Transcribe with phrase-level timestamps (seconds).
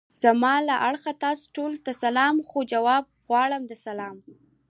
[0.23, 2.57] زما له اړخه تاسو ټولو ته سلام خو!
[2.73, 4.15] جواب غواړم د سلام.